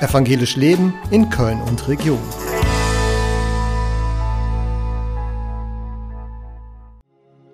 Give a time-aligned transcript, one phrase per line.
[0.00, 2.20] Evangelisch Leben in Köln und Region.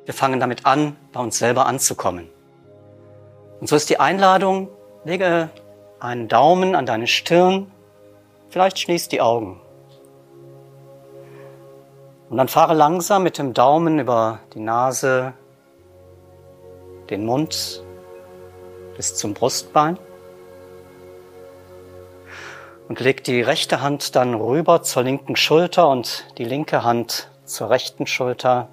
[0.04, 2.28] Wir fangen damit an, bei uns selber anzukommen.
[3.60, 4.68] Und so ist die Einladung,
[5.04, 5.48] lege
[6.00, 7.70] einen Daumen an deine Stirn,
[8.50, 9.58] vielleicht schließt die Augen.
[12.28, 15.32] Und dann fahre langsam mit dem Daumen über die Nase,
[17.08, 17.82] den Mund
[18.98, 19.98] bis zum Brustbein.
[22.88, 27.70] Und leg die rechte Hand dann rüber zur linken Schulter und die linke Hand zur
[27.70, 28.68] rechten Schulter.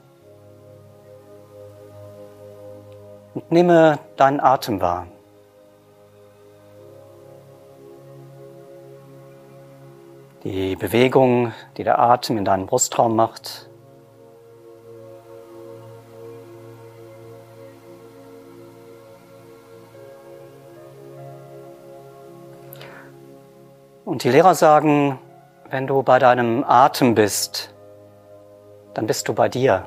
[3.33, 5.07] Und nehme deinen Atem wahr.
[10.43, 13.70] Die Bewegung, die der Atem in deinem Brustraum macht.
[24.11, 25.17] Und die Lehrer sagen,
[25.69, 27.73] wenn du bei deinem Atem bist,
[28.93, 29.85] dann bist du bei dir.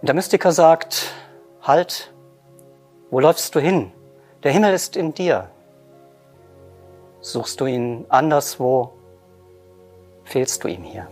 [0.00, 1.12] Und der Mystiker sagt,
[1.62, 2.12] halt,
[3.10, 3.90] wo läufst du hin?
[4.44, 5.50] Der Himmel ist in dir.
[7.22, 8.92] Suchst du ihn anderswo,
[10.22, 11.08] fehlst du ihm hier.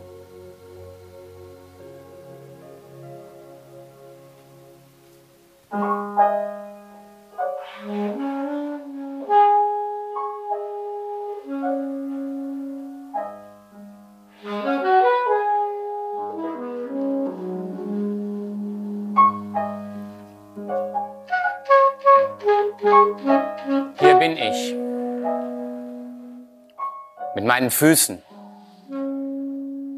[27.56, 28.22] Meinen Füßen.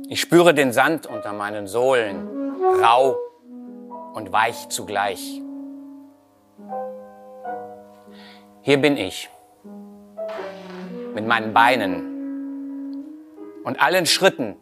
[0.08, 3.16] Ich spüre den Sand unter meinen Sohlen, rau
[4.14, 5.42] und weich zugleich.
[8.60, 9.28] Hier bin ich
[11.14, 13.04] mit meinen Beinen
[13.64, 14.54] und allen Schritten,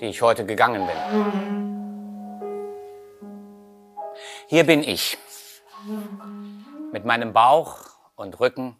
[0.00, 0.96] die ich heute gegangen bin.
[4.48, 5.16] Hier bin ich
[6.90, 7.78] mit meinem Bauch
[8.16, 8.76] und Rücken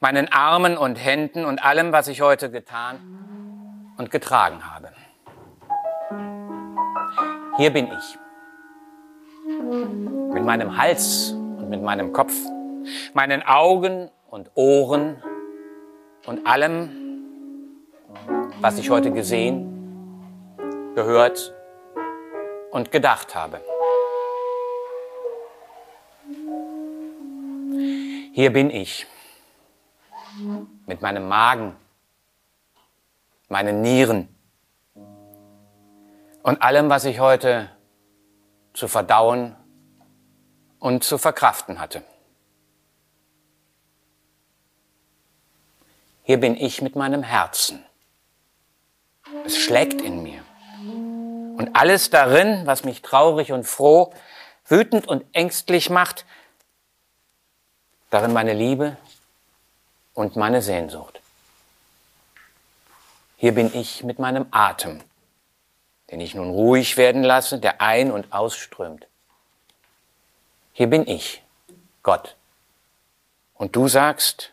[0.00, 4.92] meinen Armen und Händen und allem, was ich heute getan und getragen habe.
[7.56, 8.18] Hier bin ich.
[10.32, 12.32] Mit meinem Hals und mit meinem Kopf,
[13.14, 15.22] meinen Augen und Ohren
[16.26, 16.90] und allem,
[18.60, 19.66] was ich heute gesehen,
[20.94, 21.52] gehört
[22.70, 23.60] und gedacht habe.
[28.32, 29.06] Hier bin ich
[30.86, 31.76] mit meinem Magen,
[33.48, 34.28] meinen Nieren
[36.42, 37.70] und allem, was ich heute
[38.72, 39.56] zu verdauen
[40.78, 42.02] und zu verkraften hatte.
[46.22, 47.84] Hier bin ich mit meinem Herzen.
[49.44, 50.42] Es schlägt in mir.
[51.58, 54.14] Und alles darin, was mich traurig und froh,
[54.66, 56.24] wütend und ängstlich macht,
[58.08, 58.96] darin meine Liebe,
[60.20, 61.22] und meine Sehnsucht.
[63.38, 65.00] Hier bin ich mit meinem Atem,
[66.10, 69.06] den ich nun ruhig werden lasse, der ein- und ausströmt.
[70.74, 71.42] Hier bin ich,
[72.02, 72.36] Gott.
[73.54, 74.52] Und du sagst,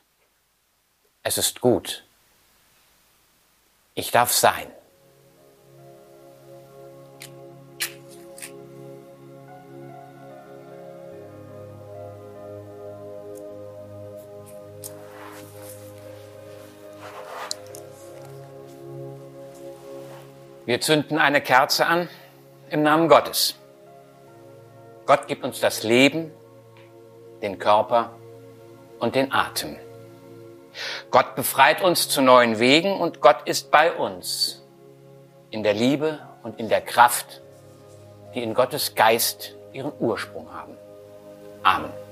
[1.22, 2.06] es ist gut.
[3.94, 4.72] Ich darf sein.
[20.68, 22.10] Wir zünden eine Kerze an
[22.70, 23.56] im Namen Gottes.
[25.06, 26.30] Gott gibt uns das Leben,
[27.42, 28.12] den Körper
[29.00, 29.78] und den Atem.
[31.10, 34.62] Gott befreit uns zu neuen Wegen und Gott ist bei uns
[35.52, 37.42] in der Liebe und in der Kraft,
[38.36, 40.76] die in Gottes Geist ihren Ursprung haben.
[41.64, 42.07] Amen.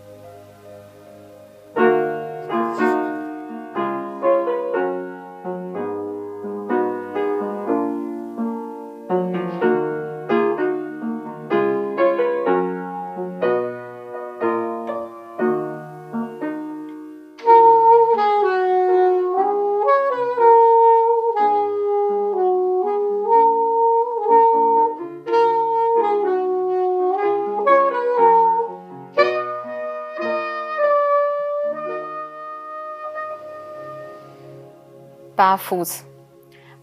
[35.55, 36.05] Barfuß.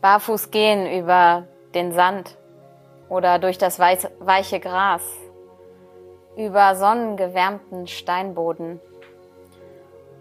[0.00, 2.38] Barfuß gehen über den Sand
[3.10, 5.02] oder durch das weiche Gras,
[6.36, 8.80] über sonnengewärmten Steinboden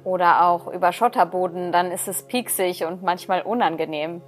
[0.03, 4.21] oder auch über Schotterboden, dann ist es pieksig und manchmal unangenehm.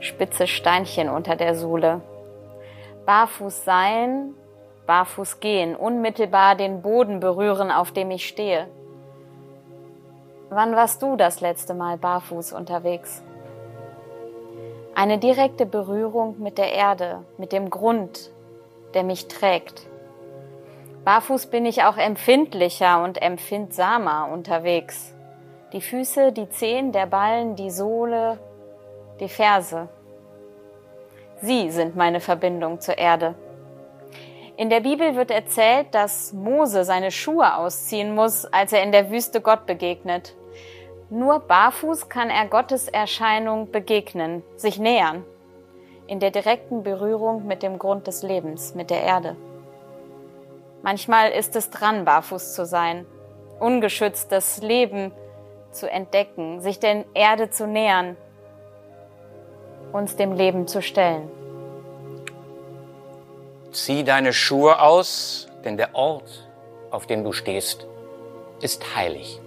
[0.00, 2.00] Spitze Steinchen unter der Sohle.
[3.06, 4.34] Barfuß sein,
[4.86, 8.66] barfuß gehen, unmittelbar den Boden berühren, auf dem ich stehe.
[10.48, 13.22] Wann warst du das letzte Mal barfuß unterwegs?
[14.94, 18.30] Eine direkte Berührung mit der Erde, mit dem Grund,
[18.94, 19.86] der mich trägt.
[21.04, 25.14] Barfuß bin ich auch empfindlicher und empfindsamer unterwegs.
[25.72, 28.38] Die Füße, die Zehen, der Ballen, die Sohle,
[29.18, 29.88] die Ferse.
[31.42, 33.34] Sie sind meine Verbindung zur Erde.
[34.58, 39.10] In der Bibel wird erzählt, dass Mose seine Schuhe ausziehen muss, als er in der
[39.10, 40.34] Wüste Gott begegnet.
[41.10, 45.24] Nur barfuß kann er Gottes Erscheinung begegnen, sich nähern,
[46.06, 49.36] in der direkten Berührung mit dem Grund des Lebens, mit der Erde.
[50.82, 53.04] Manchmal ist es dran, barfuß zu sein,
[53.60, 55.12] ungeschützt das Leben
[55.70, 58.16] zu entdecken, sich der Erde zu nähern,
[59.92, 61.28] uns dem Leben zu stellen.
[63.76, 66.48] Zieh deine Schuhe aus, denn der Ort,
[66.90, 67.86] auf dem du stehst,
[68.62, 69.38] ist heilig.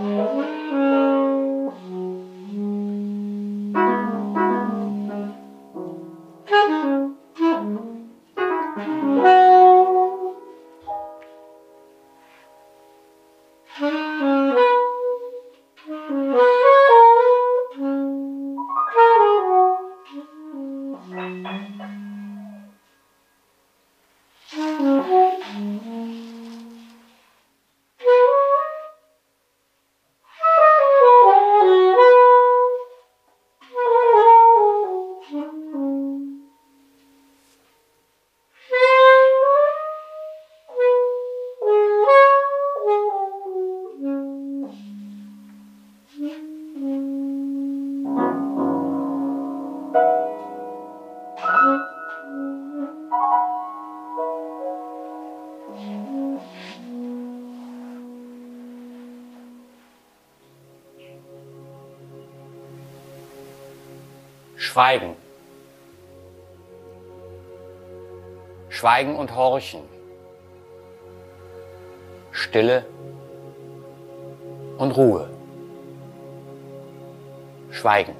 [0.00, 0.59] Música
[64.70, 65.16] Schweigen.
[68.68, 69.82] Schweigen und Horchen.
[72.30, 72.86] Stille
[74.78, 75.28] und Ruhe.
[77.72, 78.14] Schweigen.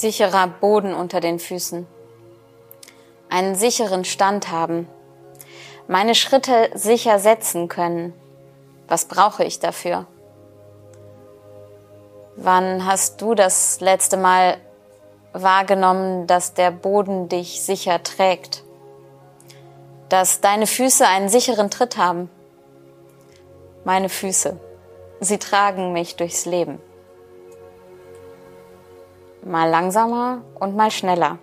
[0.00, 1.86] Sicherer Boden unter den Füßen,
[3.28, 4.88] einen sicheren Stand haben,
[5.86, 8.12] meine Schritte sicher setzen können.
[8.88, 10.06] Was brauche ich dafür?
[12.36, 14.58] Wann hast du das letzte Mal
[15.32, 18.62] wahrgenommen, dass der Boden dich sicher trägt?
[20.08, 22.30] Dass deine Füße einen sicheren Tritt haben?
[23.84, 24.58] Meine Füße,
[25.20, 26.80] sie tragen mich durchs Leben
[29.44, 31.38] mal langsamer und mal schneller.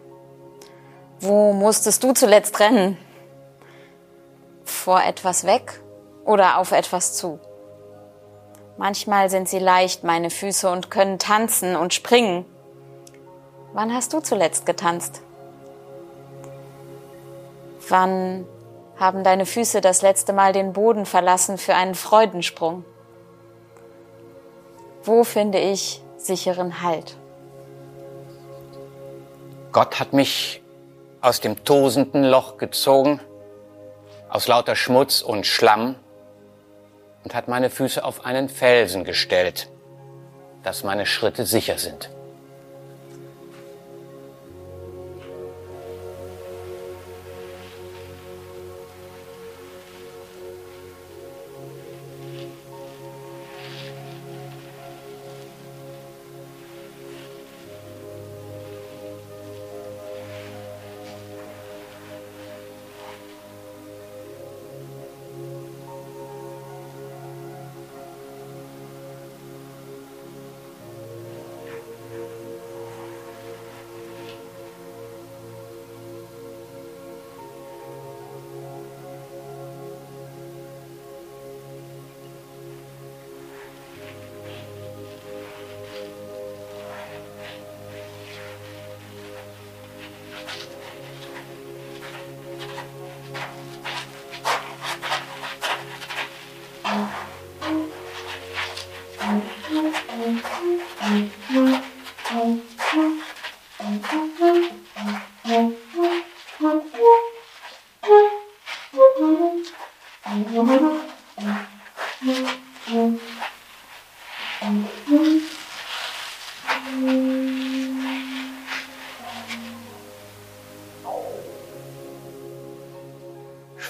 [1.19, 2.97] Wo musstest du zuletzt rennen?
[4.63, 5.81] Vor etwas weg
[6.25, 7.39] oder auf etwas zu?
[8.77, 12.45] Manchmal sind sie leicht, meine Füße, und können tanzen und springen.
[13.73, 15.21] Wann hast du zuletzt getanzt?
[17.87, 18.45] Wann
[18.97, 22.83] haben deine Füße das letzte Mal den Boden verlassen für einen Freudensprung?
[25.03, 27.17] Wo finde ich sicheren Halt?
[29.75, 30.61] Gott hat mich
[31.19, 33.19] aus dem tosenden Loch gezogen,
[34.29, 35.97] aus lauter Schmutz und Schlamm
[37.25, 39.67] und hat meine Füße auf einen Felsen gestellt,
[40.63, 42.09] dass meine Schritte sicher sind.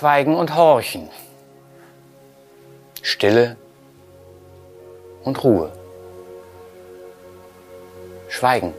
[0.05, 1.09] Schweigen und Horchen.
[3.01, 3.57] Stille
[5.23, 5.71] und Ruhe.
[8.29, 8.75] Schweigen.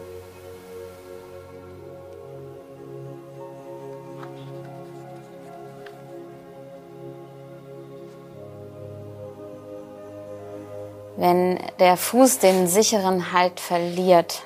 [11.16, 14.44] Wenn der Fuß den sicheren Halt verliert,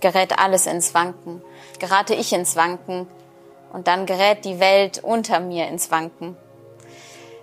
[0.00, 1.42] gerät alles ins Wanken,
[1.80, 3.08] gerate ich ins Wanken
[3.74, 6.36] und dann gerät die Welt unter mir ins Wanken.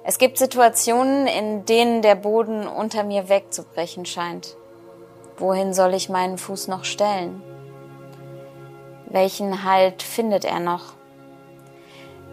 [0.04, 4.56] Es gibt Situationen, in denen der Boden unter mir wegzubrechen scheint.
[5.38, 7.44] Wohin soll ich meinen Fuß noch stellen?
[9.08, 10.94] Welchen Halt findet er noch?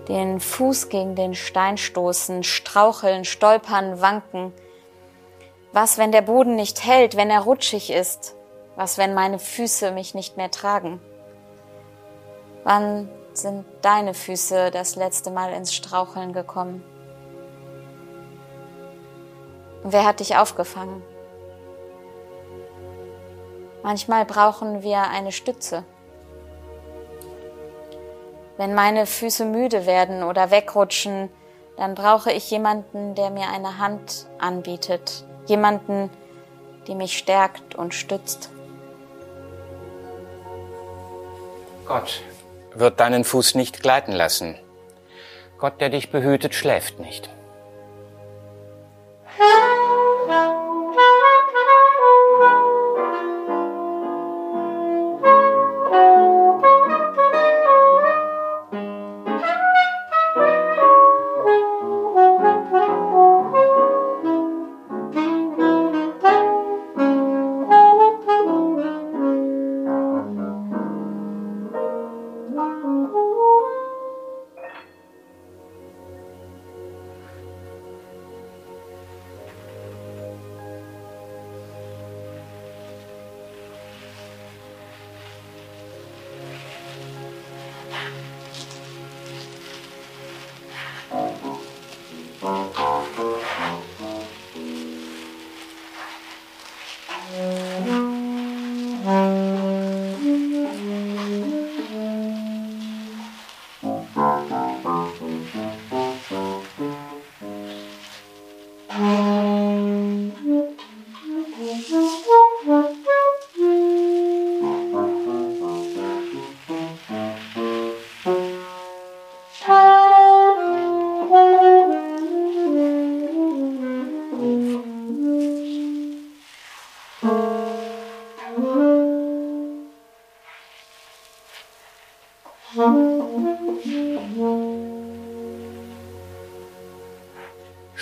[0.07, 4.53] Den Fuß gegen den Stein stoßen, straucheln, stolpern, wanken.
[5.73, 8.37] Was, wenn der Boden nicht hält, wenn er rutschig ist?
[8.77, 11.01] Was, wenn meine Füße mich nicht mehr tragen?
[12.63, 16.83] Wann sind deine Füße das letzte Mal ins Straucheln gekommen?
[19.85, 21.03] Wer hat dich aufgefangen?
[23.83, 25.85] Manchmal brauchen wir eine Stütze.
[28.57, 31.31] Wenn meine Füße müde werden oder wegrutschen,
[31.77, 36.11] dann brauche ich jemanden, der mir eine Hand anbietet, jemanden,
[36.89, 38.51] die mich stärkt und stützt.
[41.87, 42.21] Gott
[42.79, 44.57] wird deinen Fuß nicht gleiten lassen.
[45.59, 47.31] Gott, der dich behütet, schläft nicht.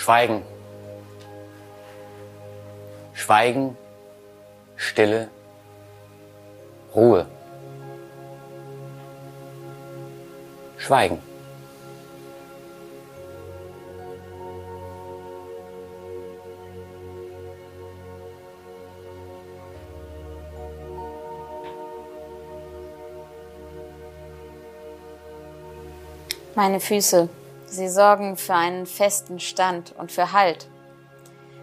[0.07, 0.45] Schweigen.
[3.13, 3.77] Schweigen,
[4.77, 5.29] Stille,
[6.95, 7.27] Ruhe.
[10.79, 11.21] Schweigen.
[26.55, 27.29] Meine Füße,
[27.67, 30.69] sie sorgen für einen festen Stand und für Halt.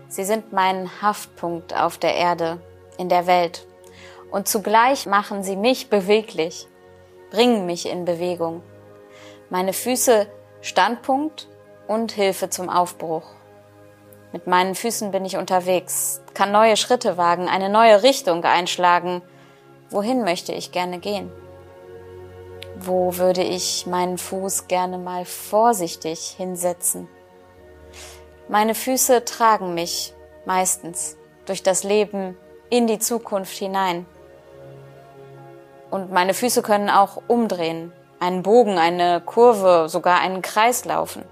[0.07, 2.60] Sie sind mein Haftpunkt auf der Erde,
[2.98, 3.65] in der Welt.
[4.31, 6.67] Und zugleich machen sie mich beweglich,
[7.31, 8.62] bringen mich in Bewegung.
[9.50, 10.27] Meine Füße
[10.62, 11.50] Standpunkt
[11.88, 13.25] und Hilfe zum Aufbruch.
[14.31, 19.22] Mit meinen Füßen bin ich unterwegs, kann neue Schritte wagen, eine neue Richtung einschlagen.
[19.89, 21.31] Wohin möchte ich gerne gehen?
[22.86, 27.08] Wo würde ich meinen Fuß gerne mal vorsichtig hinsetzen?
[28.50, 30.13] Meine Füße tragen mich
[30.46, 32.38] meistens durch das Leben
[32.70, 34.06] in die Zukunft hinein.
[35.92, 41.24] Und meine Füße können auch umdrehen, einen Bogen, eine Kurve, sogar einen Kreis laufen.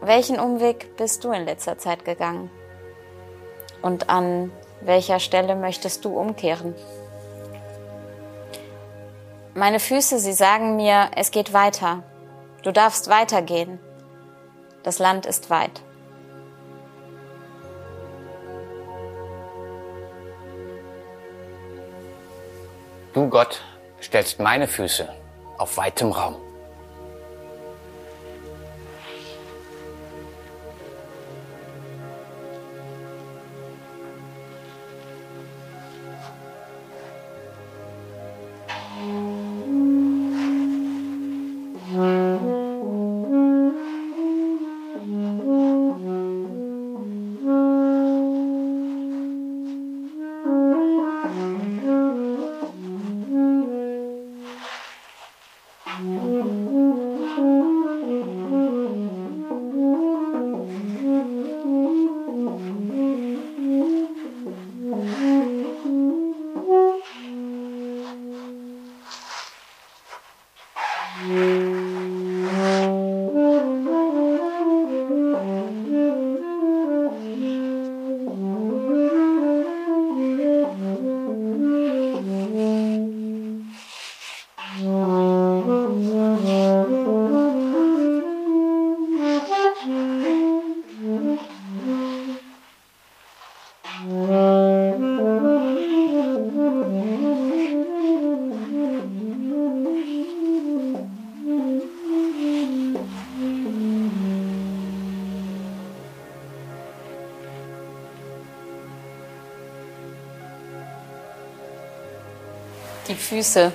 [0.00, 2.50] Welchen Umweg bist du in letzter Zeit gegangen?
[3.82, 6.74] Und an welcher Stelle möchtest du umkehren?
[9.54, 12.02] Meine Füße, sie sagen mir, es geht weiter.
[12.62, 13.78] Du darfst weitergehen.
[14.82, 15.82] Das Land ist weit.
[23.12, 23.60] Du, Gott,
[24.00, 25.06] stellst meine Füße
[25.58, 26.36] auf weitem Raum.
[113.12, 113.72] Die Füße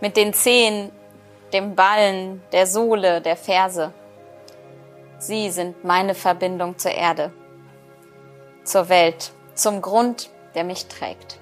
[0.00, 0.90] mit den Zehen,
[1.52, 3.92] dem Ballen, der Sohle, der Ferse.
[5.18, 7.32] Sie sind meine Verbindung zur Erde,
[8.64, 11.38] zur Welt, zum Grund, der mich trägt.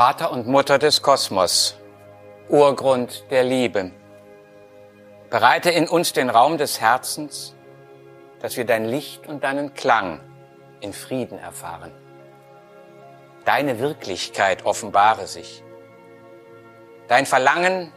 [0.00, 1.76] Vater und Mutter des Kosmos,
[2.48, 3.90] Urgrund der Liebe.
[5.28, 7.54] Bereite in uns den Raum des Herzens,
[8.40, 10.20] dass wir dein Licht und deinen Klang
[10.80, 11.92] in Frieden erfahren.
[13.44, 15.62] Deine Wirklichkeit offenbare sich.
[17.06, 17.92] Dein Verlangen,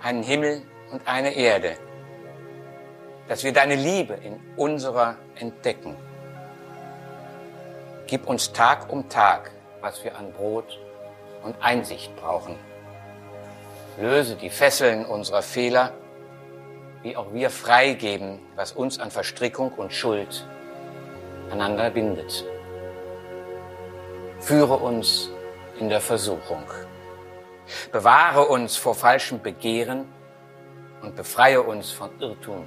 [0.00, 1.76] einen Himmel und eine Erde,
[3.26, 5.96] dass wir deine Liebe in unserer entdecken.
[8.06, 9.50] Gib uns Tag um Tag,
[9.80, 10.78] was wir an Brot
[11.42, 12.56] und Einsicht brauchen.
[13.98, 15.92] Löse die Fesseln unserer Fehler,
[17.02, 20.46] wie auch wir freigeben, was uns an Verstrickung und Schuld
[21.50, 22.44] einander bindet.
[24.40, 25.30] Führe uns
[25.78, 26.64] in der Versuchung.
[27.90, 30.06] Bewahre uns vor falschem Begehren
[31.02, 32.66] und befreie uns von Irrtum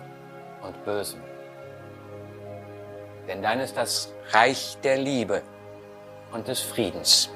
[0.62, 1.22] und Bösem.
[3.28, 5.42] Denn dein ist das Reich der Liebe
[6.32, 7.30] und des Friedens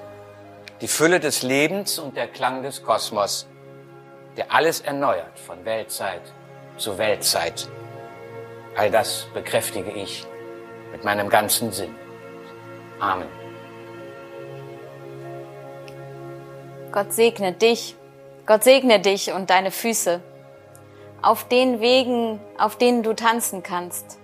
[0.82, 3.48] die Fülle des Lebens und der Klang des Kosmos,
[4.38, 6.22] der alles erneuert von Weltzeit
[6.78, 7.68] zu Weltzeit.
[8.76, 10.26] All das bekräftige ich
[10.92, 11.94] mit meinem ganzen Sinn.
[13.00, 13.28] Amen.
[16.92, 17.96] Gott segne dich,
[18.46, 20.22] Gott segne dich und deine Füße
[21.22, 24.18] auf den Wegen, auf denen du tanzen kannst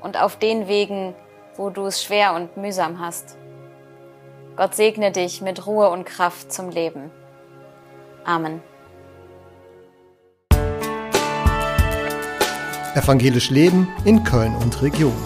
[0.00, 1.14] und auf den Wegen,
[1.56, 3.36] wo du es schwer und mühsam hast.
[4.56, 7.10] Gott segne dich mit Ruhe und Kraft zum Leben.
[8.24, 8.62] Amen.
[12.94, 15.16] Evangelisch Leben in Köln und Region.